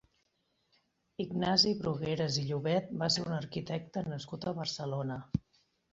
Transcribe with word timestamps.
Ignasi 1.25 1.73
Brugueras 1.83 2.39
i 2.43 2.45
Llobet 2.47 2.89
va 3.03 3.11
ser 3.17 3.27
un 3.27 3.37
arquitecte 3.41 4.07
nascut 4.11 4.49
a 4.49 4.55
Barcelona. 4.65 5.21